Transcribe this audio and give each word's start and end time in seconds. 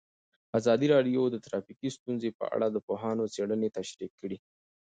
ازادي 0.59 0.87
راډیو 0.93 1.21
د 1.29 1.35
ټرافیکي 1.45 1.89
ستونزې 1.97 2.29
په 2.39 2.45
اړه 2.55 2.67
د 2.71 2.77
پوهانو 2.87 3.31
څېړنې 3.33 3.69
تشریح 3.77 4.11
کړې. 4.19 4.37